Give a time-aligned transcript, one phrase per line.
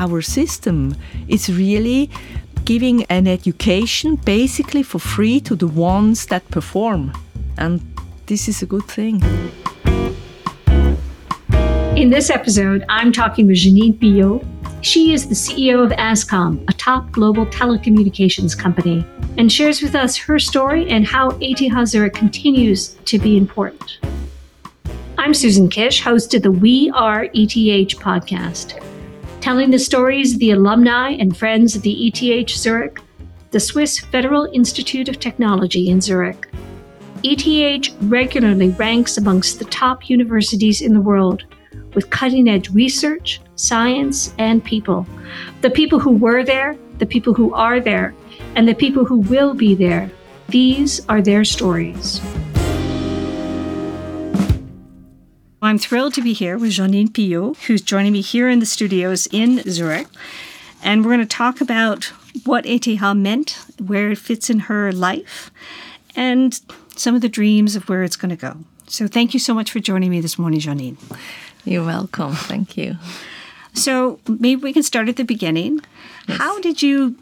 [0.00, 0.96] our system
[1.28, 2.10] is really
[2.64, 7.12] giving an education basically for free to the ones that perform.
[7.58, 7.80] And
[8.26, 9.22] this is a good thing.
[11.96, 14.46] In this episode, I'm talking with Jeannine Pilloud.
[14.80, 19.04] She is the CEO of Ascom, a top global telecommunications company,
[19.36, 23.98] and shares with us her story and how ETH Zurich continues to be important.
[25.18, 28.82] I'm Susan Kish, host of the We Are ETH podcast,
[29.40, 32.98] telling the stories of the alumni and friends of the ETH Zurich,
[33.50, 36.48] the Swiss Federal Institute of Technology in Zurich.
[37.22, 41.44] ETH regularly ranks amongst the top universities in the world
[41.94, 45.06] with cutting edge research, science, and people.
[45.62, 48.14] The people who were there, the people who are there,
[48.56, 50.10] and the people who will be there.
[50.48, 52.20] These are their stories.
[55.62, 59.26] I'm thrilled to be here with Jeannine Pilloud, who's joining me here in the studios
[59.30, 60.06] in Zurich.
[60.82, 62.04] And we're going to talk about
[62.46, 65.50] what ETH meant, where it fits in her life,
[66.16, 66.58] and
[66.96, 68.56] some of the dreams of where it's going to go.
[68.86, 70.96] So thank you so much for joining me this morning, Jeannine.
[71.66, 72.32] You're welcome.
[72.32, 72.96] Thank you.
[73.74, 75.80] So maybe we can start at the beginning.
[76.26, 76.38] Yes.
[76.38, 77.16] How did you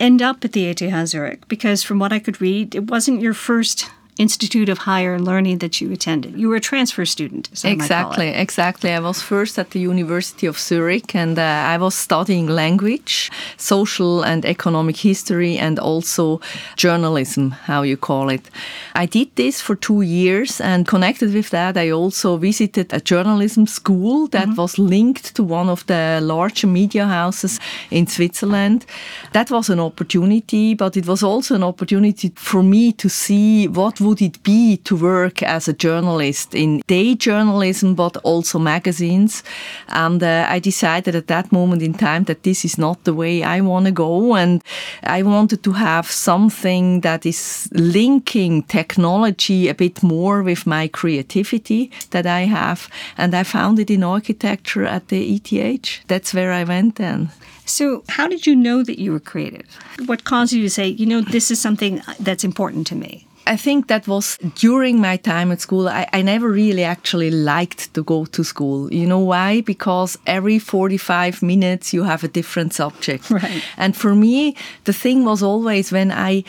[0.00, 1.46] end up at the ETH Zurich?
[1.46, 5.80] Because from what I could read, it wasn't your first Institute of Higher Learning that
[5.80, 6.38] you attended.
[6.38, 7.48] You were a transfer student.
[7.64, 8.90] exactly, exactly.
[8.92, 14.22] I was first at the University of Zurich and uh, I was studying language, social
[14.22, 16.40] and economic history, and also
[16.76, 18.50] journalism, how you call it.
[18.94, 23.66] I did this for two years and connected with that, I also visited a journalism
[23.66, 24.62] school that mm -hmm.
[24.62, 28.84] was linked to one of the larger media houses in Switzerland.
[29.32, 34.00] That was an opportunity, but it was also an opportunity for me to see what
[34.02, 39.42] would it be to work as a journalist in day journalism, but also magazines?
[39.88, 43.42] And uh, I decided at that moment in time that this is not the way
[43.42, 44.34] I want to go.
[44.34, 44.62] And
[45.02, 51.90] I wanted to have something that is linking technology a bit more with my creativity
[52.10, 52.88] that I have.
[53.16, 56.06] And I found it in architecture at the ETH.
[56.08, 57.30] That's where I went then.
[57.64, 59.66] So, how did you know that you were creative?
[60.06, 63.26] What caused you to say, you know, this is something that's important to me?
[63.46, 65.88] I think that was during my time at school.
[65.88, 68.92] I, I, never really actually liked to go to school.
[68.92, 69.62] You know why?
[69.62, 73.30] Because every 45 minutes you have a different subject.
[73.32, 73.62] Right.
[73.78, 74.54] And for me,
[74.84, 76.44] the thing was always when I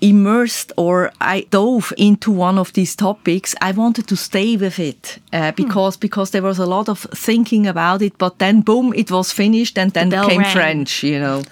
[0.00, 5.18] immersed or I dove into one of these topics, I wanted to stay with it
[5.32, 5.54] uh, hmm.
[5.56, 6.00] because hmm.
[6.00, 8.18] because there was a lot of thinking about it.
[8.18, 10.52] But then, boom, it was finished, and then the came rang.
[10.52, 11.02] French.
[11.02, 11.42] You know.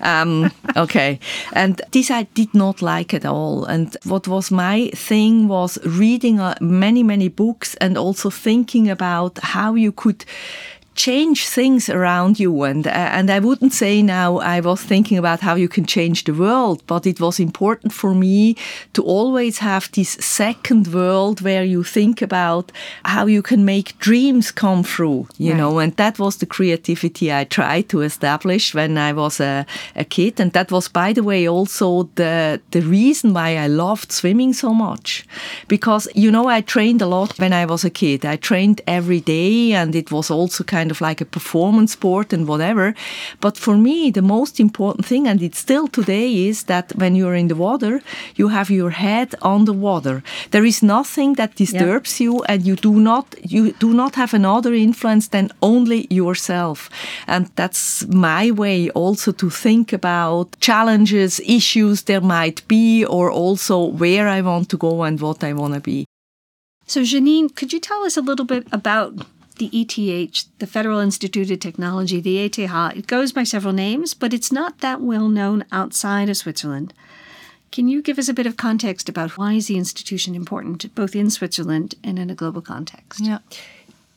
[0.00, 1.18] Um, okay,
[1.52, 3.64] and this I did not like at all.
[3.64, 9.38] And what was my thing was reading uh, many many books and also thinking about
[9.42, 10.24] how you could
[10.94, 12.62] change things around you.
[12.62, 16.24] And, uh, and I wouldn't say now I was thinking about how you can change
[16.24, 18.56] the world, but it was important for me
[18.92, 22.72] to always have this second world where you think about
[23.04, 25.58] how you can make dreams come true, you right.
[25.58, 30.04] know, and that was the creativity I tried to establish when I was a, a
[30.04, 30.40] kid.
[30.40, 34.74] And that was, by the way, also the, the reason why I loved swimming so
[34.74, 35.26] much.
[35.68, 38.24] Because, you know, I trained a lot when I was a kid.
[38.24, 42.32] I trained every day and it was also kind kind of like a performance sport
[42.32, 42.94] and whatever.
[43.40, 47.38] But for me, the most important thing, and it's still today, is that when you're
[47.42, 48.00] in the water,
[48.36, 50.22] you have your head on the water.
[50.50, 54.72] There is nothing that disturbs you, and you do not you do not have another
[54.74, 56.78] influence than only yourself.
[57.26, 63.76] And that's my way also to think about challenges, issues there might be, or also
[64.02, 66.04] where I want to go and what I want to be.
[66.86, 69.12] So, Jeannine, could you tell us a little bit about
[69.60, 72.58] the ETH, the Federal Institute of Technology, the ETH.
[72.58, 76.94] It goes by several names, but it's not that well known outside of Switzerland.
[77.70, 81.14] Can you give us a bit of context about why is the institution important, both
[81.14, 83.20] in Switzerland and in a global context?
[83.20, 83.38] Yeah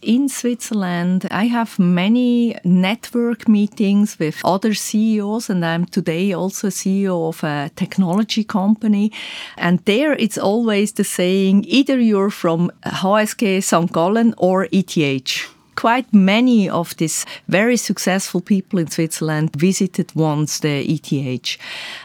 [0.03, 7.29] in Switzerland, I have many network meetings with other CEOs, and I'm today also CEO
[7.29, 9.11] of a technology company.
[9.57, 13.91] And there it's always the saying either you're from HSG St.
[13.91, 15.52] Gallen or ETH
[15.83, 21.57] quite many of these very successful people in Switzerland visited once the ETH.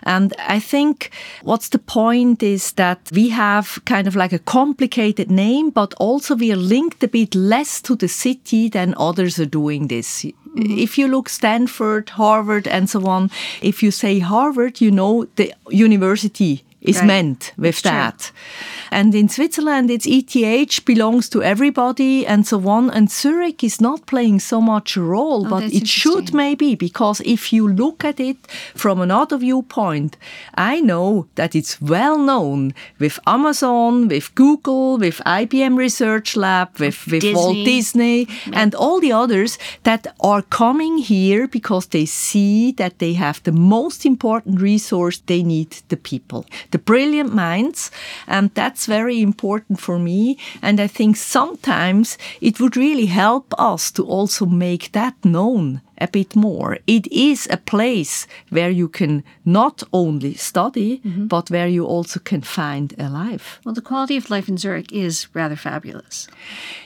[0.02, 1.10] And I think
[1.44, 6.34] what's the point is that we have kind of like a complicated name, but also
[6.34, 10.24] we are linked a bit less to the city than others are doing this.
[10.24, 10.78] Mm-hmm.
[10.78, 13.30] If you look Stanford, Harvard, and so on,
[13.62, 17.06] if you say Harvard, you know the university is right.
[17.06, 18.18] meant with that.
[18.18, 18.68] True.
[18.90, 22.90] And in Switzerland, it's ETH belongs to everybody and so on.
[22.90, 27.20] And Zurich is not playing so much a role, Oh, but it should maybe because
[27.24, 28.36] if you look at it
[28.74, 30.16] from another viewpoint,
[30.54, 37.06] I know that it's well known with Amazon, with Google, with IBM Research Lab, with,
[37.06, 37.78] with Walt Disney.
[37.78, 43.42] Disney, and all the others that are coming here because they see that they have
[43.42, 47.90] the most important resource they need the people, the brilliant minds.
[48.26, 50.38] And that's very important for me.
[50.62, 56.08] And I think sometimes it would really help us to also make that known a
[56.08, 56.78] bit more.
[56.86, 62.42] It is a place where you can not only study, but where you also can
[62.42, 63.60] find a life.
[63.64, 66.28] Well, the quality of life in Zurich is rather fabulous.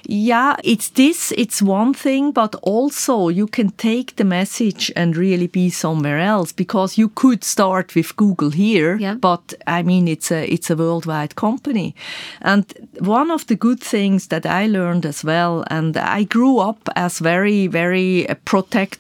[0.05, 5.47] Yeah, it's this, it's one thing, but also you can take the message and really
[5.47, 9.15] be somewhere else because you could start with Google here, Yeah.
[9.15, 11.95] but I mean it's a it's a worldwide company.
[12.41, 12.65] And
[13.01, 17.19] one of the good things that I learned as well, and I grew up as
[17.21, 18.35] very, very uh,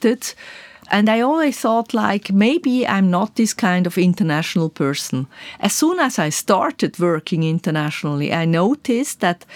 [0.02, 0.34] protected.
[0.90, 5.26] And I always thought, like, maybe I'm not this kind of international person.
[5.60, 9.46] As soon as I started working internationally, I noticed that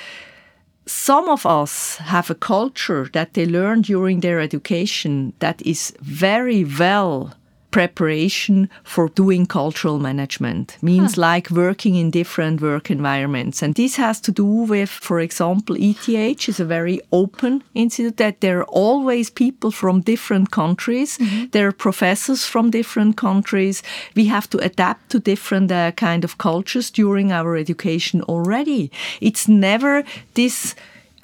[0.86, 6.64] some of us have a culture that they learn during their education that is very
[6.64, 7.34] well
[7.70, 10.76] preparation for doing cultural management.
[10.82, 13.62] Means like working in different work environments.
[13.62, 18.40] And this has to do with for example ETH is a very open institute that
[18.40, 21.18] there are always people from different countries.
[21.52, 23.82] There are professors from different countries.
[24.14, 28.90] We have to adapt to different uh, kind of cultures during our education already.
[29.20, 30.04] It's never
[30.34, 30.74] this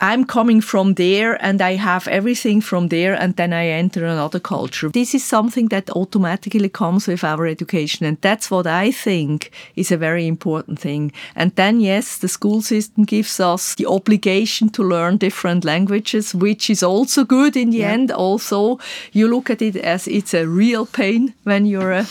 [0.02, 4.40] I'm coming from there and I have everything from there and then I enter another
[4.40, 4.88] culture.
[4.88, 9.92] This is something that automatically comes with our education and that's what I think is
[9.92, 11.12] a very important thing.
[11.36, 16.68] And then yes, the school system gives us the obligation to learn different languages, which
[16.68, 18.10] is also good in the end.
[18.10, 18.80] Also,
[19.12, 22.04] you look at it as it's a real pain when you're uh,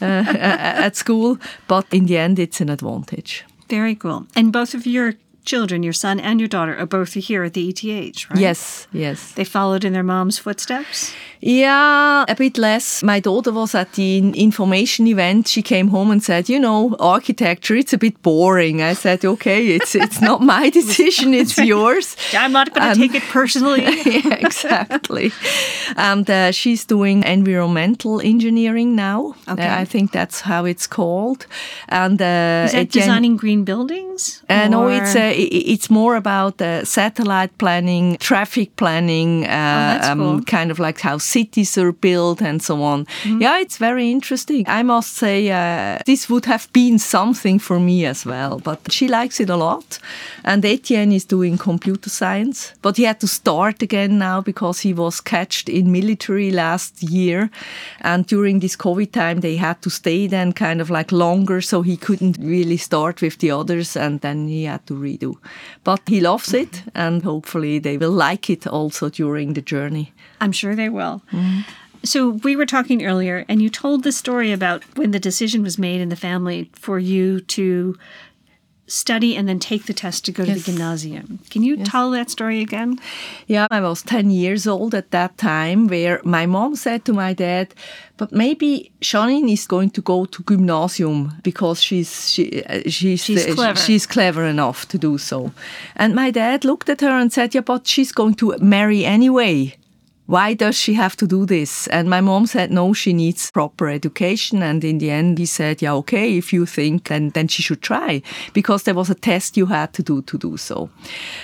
[0.00, 3.44] uh, at school, but in the end it's an advantage.
[3.68, 4.26] Very cool.
[4.36, 5.14] And both of your
[5.44, 8.40] children, your son and your daughter, are both here at the ETH, right?
[8.40, 9.32] Yes, yes.
[9.32, 11.12] They followed in their mom's footsteps?
[11.40, 13.02] Yeah, a bit less.
[13.02, 15.46] My daughter was at the information event.
[15.48, 19.66] She came home and said, "You know, architecture, it's a bit boring." I said, "Okay,
[19.76, 23.82] it's it's not my decision, it's yours." I'm not going to Um, take it personally.
[24.06, 25.32] yeah, exactly.
[25.96, 29.34] And uh, she's doing environmental engineering now.
[29.46, 29.68] Okay.
[29.68, 31.46] Uh, I think that's how it's called.
[31.88, 34.42] And uh, Is that Etienne- designing green buildings?
[34.48, 39.48] uh, no, it's i- it's more about uh, satellite planning, traffic planning, uh,
[39.84, 40.42] Oh, that's cool.
[40.42, 43.04] kind of like how cities are built and so on.
[43.06, 43.42] Mm-hmm.
[43.42, 44.64] Yeah, it's very interesting.
[44.68, 48.60] I must say, uh, this would have been something for me as well.
[48.64, 49.98] But she likes it a lot,
[50.44, 52.72] and Etienne is doing computer science.
[52.82, 57.50] But he had to start again now because he was catched in military last year,
[58.00, 61.82] and during this COVID time they had to stay then kind of like longer, so
[61.82, 64.94] he couldn't really start with the others, and then he had to
[65.24, 65.38] redo.
[65.82, 70.12] But he loves it, and hopefully they will like it also during the journey.
[70.40, 71.22] I'm sure they will.
[71.32, 71.60] Mm-hmm.
[72.04, 75.78] So we were talking earlier, and you told the story about when the decision was
[75.78, 77.96] made in the family for you to
[78.86, 81.38] study and then take the test to go to the gymnasium.
[81.50, 82.98] Can you tell that story again?
[83.46, 87.32] Yeah, I was 10 years old at that time where my mom said to my
[87.32, 87.74] dad,
[88.16, 93.46] but maybe Jeannine is going to go to gymnasium because she's she, uh, she's She's
[93.46, 93.78] uh, clever.
[93.80, 95.52] she's clever enough to do so.
[95.96, 99.76] And my dad looked at her and said, "Yeah, but she's going to marry anyway."
[100.26, 101.86] Why does she have to do this?
[101.88, 104.62] And my mom said, no, she needs proper education.
[104.62, 107.82] And in the end, he said, yeah, okay, if you think, then, then she should
[107.82, 108.22] try
[108.54, 110.88] because there was a test you had to do to do so.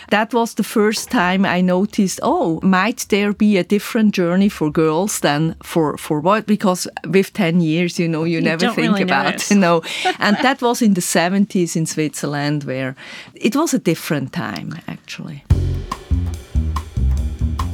[0.09, 4.71] That was the first time I noticed, oh, might there be a different journey for
[4.71, 6.47] girls than for, for what?
[6.47, 9.51] Because with 10 years, you know, you, never think really about, notice.
[9.51, 9.83] you know.
[10.19, 12.97] and that was in the 70s in Switzerland where
[13.35, 15.45] it was a different time, actually.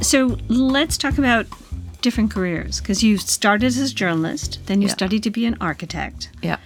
[0.01, 1.47] So let's talk about
[2.01, 4.93] different careers because you started as a journalist, then you Yeah.
[4.93, 6.29] studied to be an architect.
[6.41, 6.57] Yeah.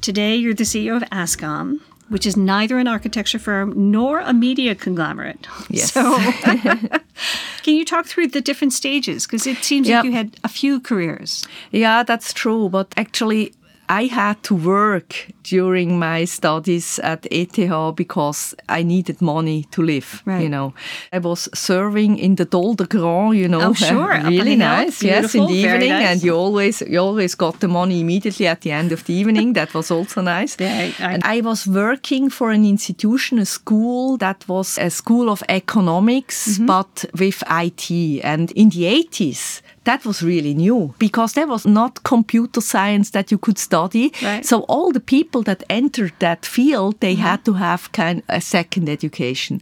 [0.00, 4.74] Today, you're the CEO of ASCOM, which is neither an architecture firm nor a media
[4.74, 5.46] conglomerate.
[5.68, 5.92] Yes.
[5.92, 6.18] So,
[7.62, 9.26] can you talk through the different stages?
[9.26, 9.96] Because it seems Yeah.
[9.98, 11.46] like you had a few careers.
[11.70, 12.68] Yeah, that's true.
[12.68, 13.52] But actually,
[13.88, 17.56] I had to work during my studies at ETH
[17.96, 20.22] because I needed money to live.
[20.26, 20.42] Right.
[20.42, 20.74] You know,
[21.12, 23.36] I was serving in the Dolder Grand.
[23.36, 24.20] You know, Oh, sure.
[24.28, 25.02] Really nice.
[25.02, 26.06] Yes, in the evening, nice.
[26.08, 29.54] and you always you always got the money immediately at the end of the evening.
[29.54, 30.56] that was also nice.
[30.58, 31.00] Very nice.
[31.00, 36.48] And I was working for an institution, a school that was a school of economics,
[36.48, 36.66] Mm-hmm.
[36.66, 37.90] but with IT.
[38.24, 43.30] And in the 80s, that was really new because there was not computer science that
[43.30, 44.12] you could study.
[44.22, 44.44] Right.
[44.44, 47.22] So all the people that entered that field, they uh-huh.
[47.22, 49.60] had to have kind a second education.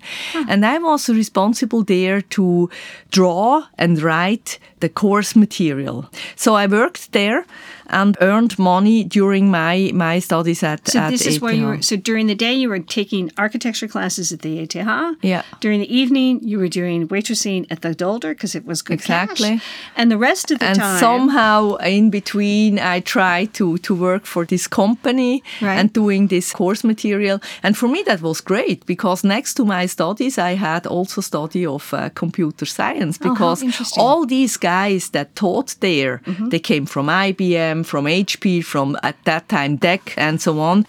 [0.48, 2.70] And I was responsible there to
[3.10, 6.10] draw and write the course material.
[6.34, 7.44] So I worked there
[7.88, 11.82] and earned money during my, my studies at So at this is where you were.
[11.82, 14.74] So during the day, you were taking architecture classes at the ETH.
[15.22, 15.42] Yeah.
[15.60, 19.48] During the evening, you were doing waitressing at the Dolder because it was good Exactly.
[19.58, 19.64] cash.
[19.96, 24.26] And the rest of the and time, somehow in between i tried to to work
[24.26, 25.78] for this company Right.
[25.78, 29.86] and doing this course material and for me that was great because next to my
[29.86, 33.62] studies i had also study of uh, computer science Oh, because.
[33.62, 34.00] Mm-hmm.
[34.00, 39.48] all these guys that taught there they came from ibm from hp from at that
[39.48, 40.86] time dec and so on.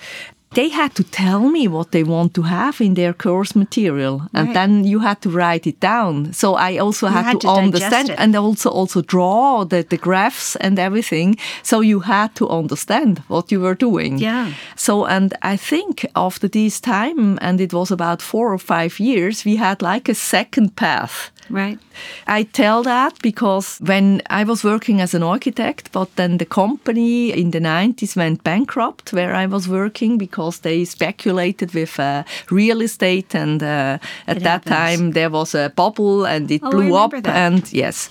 [0.53, 4.47] They had to tell me what they want to have in their course material and
[4.47, 4.53] Right.
[4.53, 6.31] then you had to write it down.
[6.33, 10.55] So i also had, had to, to understand and also also draw the, the graphs
[10.55, 11.35] and everything.
[11.63, 14.19] So you had to understand what you were doing.
[14.19, 14.53] Yeah.
[14.75, 19.45] so and i think after this time and it was about four or five years
[19.45, 21.79] we had like a second path right?
[22.27, 27.31] I tell that because when I was working as an architect, but then the company
[27.31, 32.81] in the 90s went bankrupt where I was working because they speculated with uh, real
[32.81, 34.75] estate and uh, at It that happens.
[34.99, 37.27] time there was a bubble and it Oh, blew up that.
[37.27, 38.09] and yes.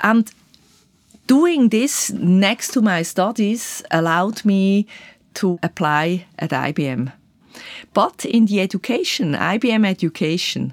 [0.00, 0.30] And
[1.26, 4.86] doing this next to my studies allowed me
[5.34, 7.12] to apply at IBM.
[7.92, 10.72] But in the education, IBM education,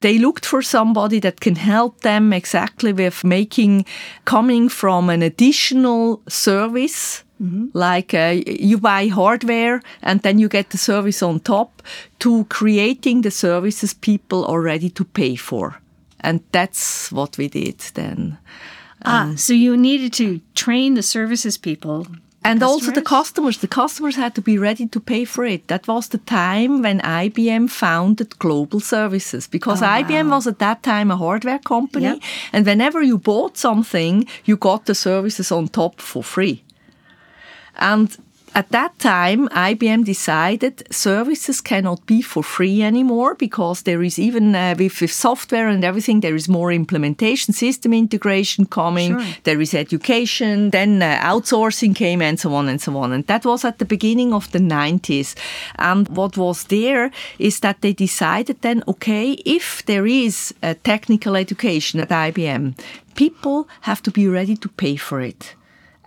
[0.00, 3.86] they looked for somebody that can help them exactly with making,
[4.24, 7.24] coming from an additional service,
[7.74, 11.82] like uh, you buy hardware and then you get the service on top,
[12.18, 15.80] to creating the services people are ready to pay for.
[16.20, 18.38] And that's what we did then.
[19.04, 22.06] ah, so you needed to train the services people.
[22.44, 23.34] And also the customers?
[23.34, 23.58] customers.
[23.58, 25.66] The customers had to be ready to pay for it.
[25.66, 30.82] That was the time when IBM founded Global Services because oh, IBM was at that
[30.82, 32.04] time a hardware company.
[32.04, 32.22] Yep.
[32.52, 36.62] And whenever you bought something, you got the services on top for free.
[37.76, 38.16] And
[38.54, 44.54] at that time, IBM decided services cannot be for free anymore because there is even
[44.54, 49.34] uh, with, with software and everything, there is more implementation, system integration coming, Sure.
[49.42, 53.12] there is education, then uh, outsourcing came, and so on and so on.
[53.12, 55.34] And that was at the beginning of the 90s.
[55.76, 61.36] And what was there is that they decided then, okay, if there is a technical
[61.36, 62.78] education at IBM,
[63.14, 65.54] people have to be ready to pay for it.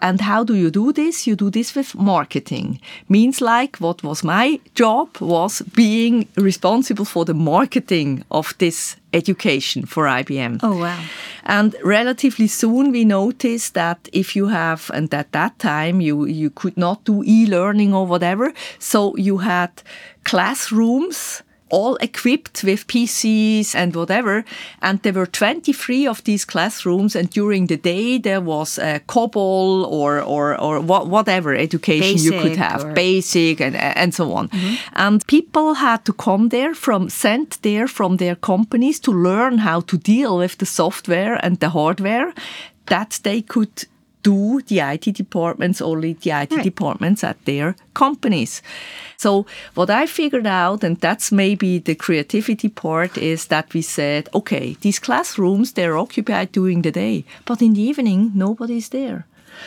[0.02, 1.26] And how do you do this?
[1.26, 2.80] You do this with marketing.
[3.10, 9.86] Means like what was my job was being responsible for the marketing of this education
[9.86, 10.60] for IBM.
[10.62, 11.00] Oh, wow.
[11.46, 16.50] And relatively soon we noticed that if you have, and at that time you, you
[16.52, 19.72] could not do e-learning or whatever, so you had
[20.24, 24.46] classrooms all equipped with PCs and whatever.
[24.82, 27.16] And there were 23 of these classrooms.
[27.16, 32.32] And during the day, there was a COBOL or, or, or wha- whatever education you
[32.42, 34.50] could have, or- basic and, and so on.
[34.50, 34.76] Mm-hmm.
[34.94, 39.82] And people had to come there from, sent there from their companies to learn how
[39.82, 42.34] to deal with the software and the hardware
[42.88, 43.86] that they could
[44.28, 46.64] do the IT departments only the IT Right.
[46.72, 48.62] departments at their companies.
[49.18, 54.24] So what I figured out, and that's maybe the creativity part, is that we said,
[54.34, 59.22] okay, these classrooms, they're occupied during the day, but in the evening, nobody's there.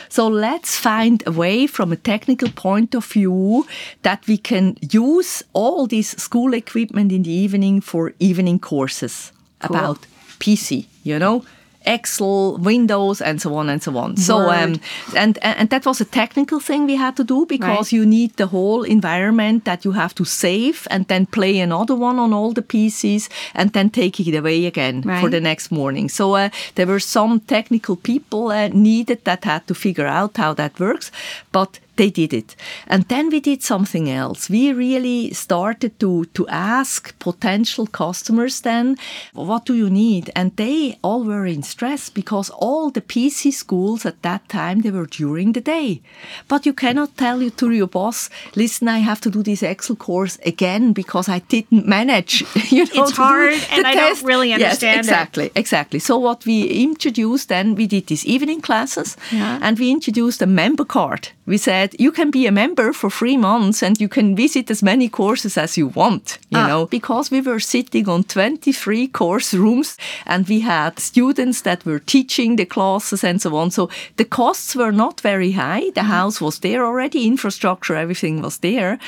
[0.09, 3.65] So let's find a way from a technical point of view
[4.01, 9.77] that we can use all this school equipment in the evening for evening courses Cool.
[9.77, 9.97] about
[10.39, 11.43] PC, you know?
[11.85, 14.17] Excel, Windows, and so on and so on.
[14.17, 14.79] So, um,
[15.15, 17.93] and and that was a technical thing we had to do because Right.
[17.93, 22.19] you need the whole environment that you have to save and then play another one
[22.19, 26.09] on all the PCs and then take it away again for the next morning.
[26.09, 30.53] So uh, there were some technical people uh, needed that had to figure out how
[30.53, 31.11] that works,
[31.51, 32.55] but they did it.
[32.87, 34.49] And then we did something else.
[34.49, 38.97] We really started to, to ask potential customers then,
[39.33, 40.31] what do you need?
[40.35, 44.91] And they all were in stress because all the PC schools at that time, they
[44.91, 46.01] were during the day.
[46.47, 49.95] But you cannot tell you to your boss, listen, I have to do this Excel
[49.95, 52.43] course again because I didn't manage.
[52.71, 55.51] You know, it's hard and I don't really understand yes, exactly, it.
[55.55, 55.99] Exactly.
[55.99, 59.59] So what we introduced then, we did these evening classes yeah.
[59.61, 61.29] and we introduced a member card.
[61.45, 64.83] We said you can be a member for three months and you can visit as
[64.83, 66.67] many courses as you want, you ah.
[66.67, 71.99] know, because we were sitting on 23 course rooms and we had students that were
[71.99, 73.71] teaching the classes and so on.
[73.71, 75.89] So the costs were not very high.
[75.95, 76.15] The mm.
[76.17, 78.99] house was there already, infrastructure, everything was there,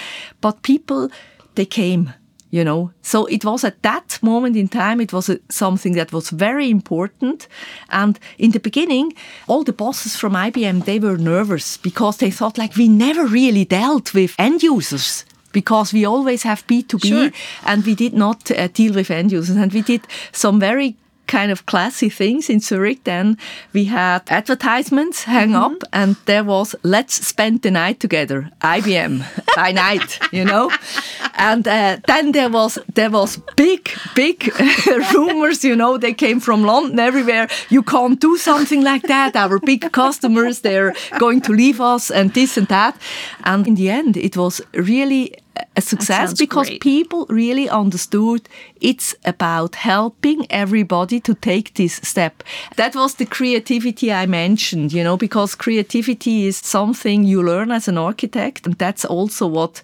[0.42, 1.10] but people,
[1.56, 2.14] they came
[2.54, 2.92] you know?
[3.02, 6.70] So it was at that moment in time it was a, something that was very
[6.70, 7.48] important.
[7.90, 9.14] And in the beginning
[9.48, 13.66] all the bosses from IBM they were nervous because they thought like we never really
[13.66, 17.32] dealt with end users because we always have B2B sure.
[17.66, 19.56] and we did not uh, deal with end users.
[19.56, 20.96] And we did some very
[21.38, 23.04] kind of classy things in Zurich.
[23.04, 23.38] Then
[23.74, 25.66] we had advertisements hang mm -hmm.
[25.66, 28.40] up, and there was "Let's spend the night together."
[28.78, 29.14] IBM
[29.62, 30.72] by night, you know.
[31.38, 33.82] And uh, then there was there was big
[34.16, 34.38] big
[35.14, 36.00] rumors, you know.
[36.00, 37.48] They came from London everywhere.
[37.70, 39.36] You can't do something like that.
[39.36, 42.96] Our big customers, they're going to leave us, and this and that.
[43.44, 45.43] And in the end, it was really
[45.76, 46.82] a success because great.
[46.82, 48.50] people really understood
[48.82, 52.44] it's about helping everybody to take this step.
[52.76, 57.88] That was the creativity I mentioned, you know, because creativity is something you learn as
[57.88, 58.66] an architect.
[58.66, 59.82] And that's also what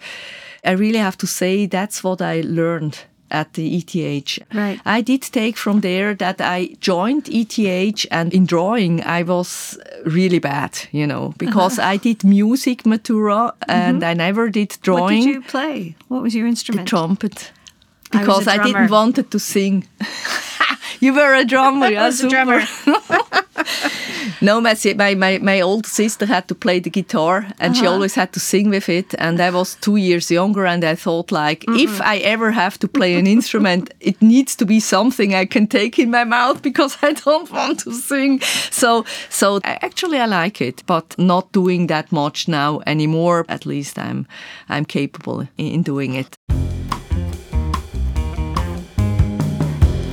[0.63, 2.99] I really have to say, that's what I learned
[3.31, 4.39] at the ETH.
[4.53, 4.79] Right.
[4.85, 10.39] I did take from there that I joined ETH and in drawing I was really
[10.39, 11.89] bad, you know, because uh-huh.
[11.89, 14.09] I did music matura and mm-hmm.
[14.09, 15.19] I never did drawing.
[15.19, 15.95] What did you play?
[16.07, 16.85] What was your instrument?
[16.85, 17.51] The trumpet.
[18.11, 19.87] Because I, I didn't wanted to sing.
[20.99, 22.61] you were a drummer, yeah, I was a drummer.
[24.41, 24.75] no, my,
[25.15, 27.81] my, my old sister had to play the guitar and uh-huh.
[27.81, 29.15] she always had to sing with it.
[29.17, 32.77] And I was two years younger and I thought like, mm if I ever have
[32.79, 36.61] to play an instrument, it needs to be something I can take in my mouth
[36.61, 38.41] because I don't want to sing.
[38.69, 43.45] So, so actually I like it, but not doing that much now anymore.
[43.47, 44.27] At least I'm,
[44.67, 46.38] I'm capable in doing it.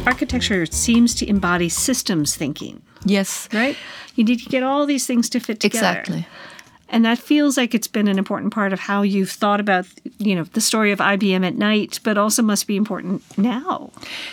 [0.06, 2.82] Architecture seems to embody systems thinking.
[3.04, 3.48] Yes.
[3.52, 3.76] Right?
[4.14, 6.00] You need to get all these things to fit together.
[6.00, 6.26] Exactly.
[6.88, 9.86] And that feels like it's been an important part of how you've thought about,
[10.18, 13.90] you know, the story of IBM at night, but also must be important now.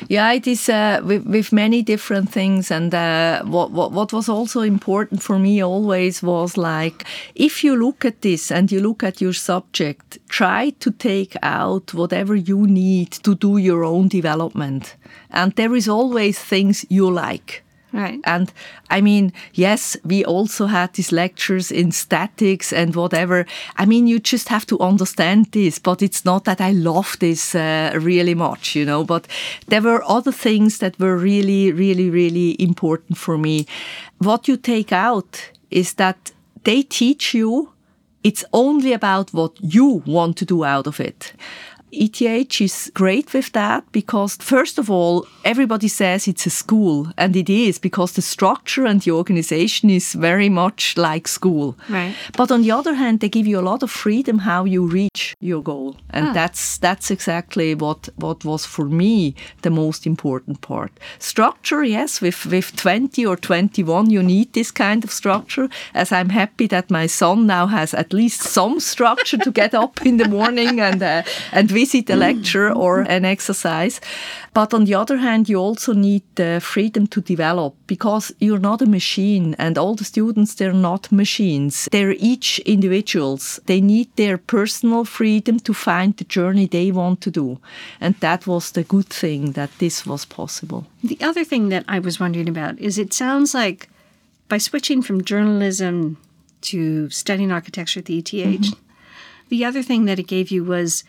[0.08, 2.70] Yeah, it is uh, with, with many different things.
[2.70, 7.76] And uh, what, what, what was also important for me always was like, if you
[7.76, 12.68] look at this and you look at your subject, try to take out whatever you
[12.68, 14.96] need to do your own development.
[15.32, 17.64] And there is always things you like.
[17.94, 18.20] Right.
[18.24, 18.52] And
[18.90, 23.46] I mean, yes, we also had these lectures in statics and whatever.
[23.78, 27.54] I mean, you just have to understand this, but it's not that I love this
[27.54, 29.04] uh, really much, you know.
[29.04, 29.28] But
[29.68, 33.68] there were other things that were really, really, really important for me.
[34.18, 36.32] What you take out is that
[36.64, 37.70] they teach you
[38.24, 41.34] it's only about what you want to do out of it.
[41.94, 47.36] ETH is great with that because, first of all, everybody says it's a school, and
[47.36, 51.78] it is because the structure and the organization is very much like school.
[51.90, 52.16] Right.
[52.38, 55.36] But on the other hand, they give you a lot of freedom how you reach
[55.40, 56.34] your goal, and ah.
[56.34, 60.92] that's that's exactly what what was for me the most important part.
[61.20, 65.70] Structure, yes, with with 20 or 21, you need this kind of structure.
[65.94, 70.06] As I'm happy that my son now has at least some structure to get up
[70.06, 74.00] in the morning and uh, and visit a lecture or an exercise.
[74.54, 78.82] But on the other hand, you also need the freedom to develop because you're not
[78.82, 81.90] a machine and all the students, they're not machines.
[81.92, 83.60] They're each individuals.
[83.66, 87.60] They need their personal freedom to find the journey they want to do.
[88.00, 90.82] And that was the good thing that this was possible.
[91.04, 93.90] The other thing that I was wondering about is it sounds like
[94.48, 96.18] by switching from journalism
[96.62, 98.80] to studying architecture at the ETH, mm-hmm.
[99.50, 101.04] the other thing that it gave you was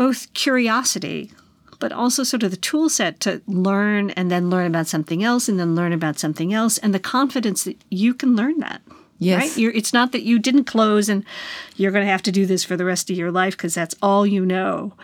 [0.00, 1.30] both curiosity,
[1.78, 5.46] but also sort of the tool set to learn and then learn about something else
[5.46, 8.80] and then learn about something else and the confidence that you can learn that.
[9.18, 9.42] Yes.
[9.42, 9.58] Right?
[9.58, 11.22] You're, it's not that you didn't close and
[11.76, 13.94] you're going to have to do this for the rest of your life because that's
[14.00, 14.94] all you know.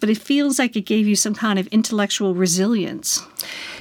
[0.00, 3.24] But it feels like it gave you some kind of intellectual resilience.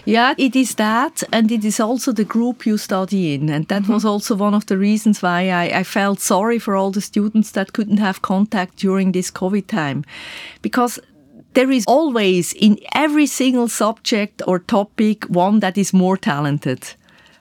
[0.06, 3.50] Yeah, it is that, and it is also the group you study in.
[3.50, 3.94] And that mm -hmm.
[3.94, 7.52] was also one of the reasons why I, I, felt sorry for all the students
[7.52, 10.02] that couldn't have contact during this COVID time.
[10.62, 11.02] Because
[11.54, 16.96] there is always in every single subject or topic one that is more talented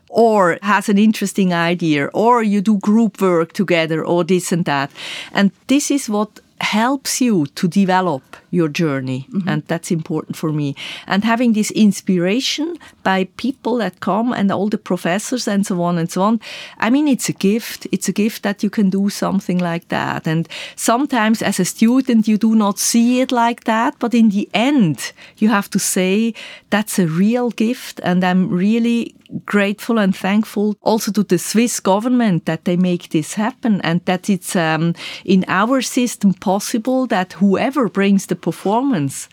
[0.08, 4.90] or has an interesting idea or you do group work together or this and that.
[5.32, 8.22] And this is what helps you to develop
[8.52, 9.50] your journey mm -hmm.
[9.50, 10.74] and that's important for me.
[11.06, 12.68] And having this inspiration
[13.02, 16.40] by people that come and all the professors and so on and so on
[16.86, 17.86] i mean it's a gift.
[17.94, 20.26] It's a gift that you can do something like that.
[20.26, 24.48] And sometimes as a student you do not see it like that but in the
[24.52, 26.34] end you have to say
[26.70, 29.14] that's a real gift and i'm really
[29.46, 34.28] grateful and thankful also to the Swiss government that they make this happen and that
[34.28, 39.28] it's um, in our system possible that whoever brings the performance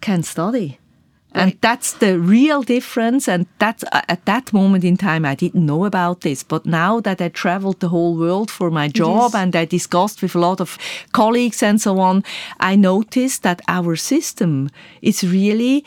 [0.00, 0.78] can study.
[1.34, 1.42] Right.
[1.42, 3.28] And that's the real difference.
[3.28, 6.42] And that's uh, at that moment in time, I didn't know about this.
[6.42, 10.34] But now that I traveled the whole world for my job and I discussed with
[10.34, 10.78] a lot of
[11.12, 12.24] colleagues and so on,
[12.60, 14.70] I noticed that our system
[15.02, 15.84] is really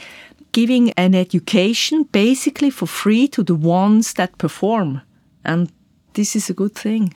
[0.52, 5.02] giving an education basically for free to the ones that perform.
[5.44, 5.72] And
[6.14, 7.14] this is a good thing.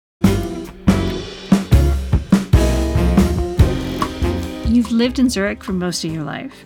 [4.84, 6.66] You've lived in Zurich for most of your life.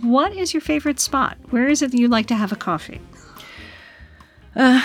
[0.00, 1.36] What is your favorite spot?
[1.50, 2.98] Where is it that you like to have a coffee?
[4.56, 4.80] Uh,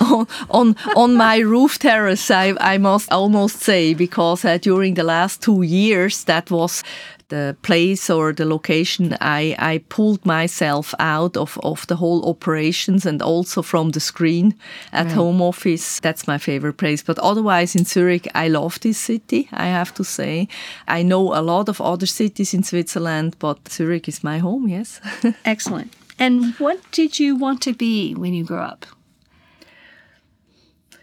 [0.00, 5.04] on on, on my roof terrace, I, I must almost say, because uh, during the
[5.04, 6.82] last two years, that was
[7.30, 13.06] the place or the location, I, I pulled myself out of, of the whole operations
[13.06, 14.54] and also from the screen
[14.92, 15.14] at right.
[15.14, 16.00] home office.
[16.00, 17.02] That's my favorite place.
[17.02, 20.48] But otherwise, in Zurich, I love this city, I have to say.
[20.86, 25.00] I know a lot of other cities in Switzerland, but Zurich is my home, yes.
[25.44, 25.94] Excellent.
[26.18, 28.84] And what did you want to be when you grew up?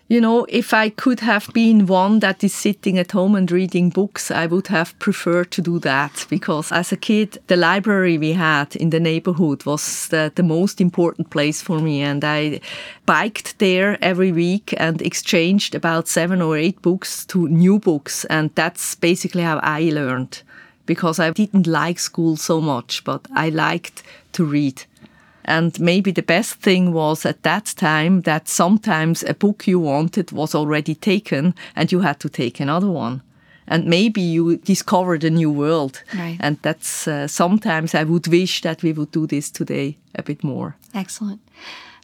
[0.10, 3.90] You know, if I could have been one that is sitting at home and reading
[3.90, 8.32] books, I would have preferred to do that because as a kid, the library we
[8.32, 12.02] had in the neighborhood was the, the most important place for me.
[12.02, 12.62] And I
[13.06, 18.24] biked there every week and exchanged about seven or eight books to new books.
[18.26, 20.42] And that's basically how I learned
[20.86, 24.84] because I didn't like school so much, but I liked to read.
[25.48, 30.32] And maybe the best thing was at that time that sometimes a book you wanted
[30.32, 33.22] was already taken and you had to take another one.
[33.70, 36.04] And maybe you discovered a new world.
[36.14, 36.38] Right.
[36.40, 40.44] And that's uh, sometimes I would wish that we would do this today a bit
[40.44, 40.76] more.
[40.94, 41.40] Excellent.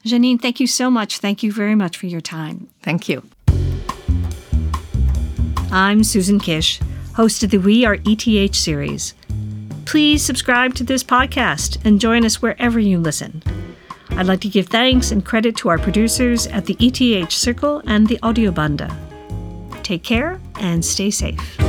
[0.06, 1.19] Jeannine, thank you so much.
[1.19, 2.67] Thank you very much for your time.
[2.82, 3.23] Thank you.
[5.71, 6.79] I'm Susan Kish,
[7.15, 9.15] host of the We Are ETH series.
[9.86, 13.43] Please subscribe to this podcast and join us wherever you listen.
[14.12, 18.08] I'd like to give thanks and credit to our producers at the ETH Circle and
[18.08, 18.93] the Audiobanda.
[19.84, 21.62] Take care and stay safe.